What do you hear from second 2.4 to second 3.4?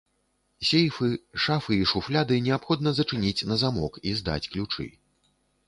неабходна зачыніць